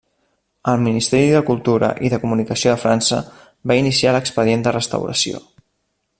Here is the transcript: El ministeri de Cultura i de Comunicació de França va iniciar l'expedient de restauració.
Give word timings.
El 0.71 0.79
ministeri 0.85 1.27
de 1.35 1.41
Cultura 1.49 1.89
i 2.09 2.11
de 2.13 2.21
Comunicació 2.25 2.73
de 2.77 2.81
França 2.85 3.21
va 3.73 3.79
iniciar 3.83 4.15
l'expedient 4.17 4.65
de 4.69 4.75
restauració. 4.79 5.45